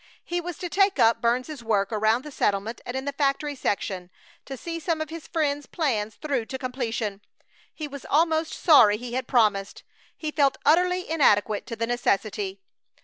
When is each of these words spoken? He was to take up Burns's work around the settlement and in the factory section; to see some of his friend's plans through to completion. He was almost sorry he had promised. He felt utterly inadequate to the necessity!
He 0.23 0.41
was 0.41 0.57
to 0.57 0.67
take 0.67 0.97
up 0.97 1.21
Burns's 1.21 1.63
work 1.63 1.91
around 1.91 2.23
the 2.23 2.31
settlement 2.31 2.81
and 2.87 2.97
in 2.97 3.05
the 3.05 3.13
factory 3.13 3.53
section; 3.53 4.09
to 4.45 4.57
see 4.57 4.79
some 4.79 4.99
of 4.99 5.11
his 5.11 5.27
friend's 5.27 5.67
plans 5.67 6.15
through 6.15 6.47
to 6.47 6.57
completion. 6.57 7.21
He 7.71 7.87
was 7.87 8.03
almost 8.09 8.51
sorry 8.51 8.97
he 8.97 9.13
had 9.13 9.27
promised. 9.27 9.83
He 10.17 10.31
felt 10.31 10.57
utterly 10.65 11.07
inadequate 11.07 11.67
to 11.67 11.75
the 11.75 11.85
necessity! 11.85 12.61